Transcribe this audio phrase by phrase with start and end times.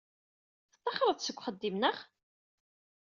[0.71, 1.97] Tettaxreḍ-d seg uxeddim, naɣ?